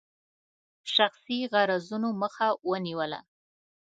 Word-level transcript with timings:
شخصي 0.95 1.39
غرضونو 1.53 2.09
مخه 2.21 2.47
ونیوله. 2.69 3.19